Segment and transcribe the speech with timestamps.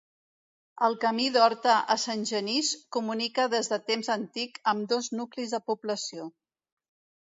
[0.87, 6.31] El camí d'Horta a Sant Genís comunica des de temps antic ambdós nuclis de població.